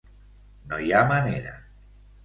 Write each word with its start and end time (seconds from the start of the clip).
No 0.71 0.79
hi 0.85 0.89
ha 1.01 1.05
manera! 1.15 1.57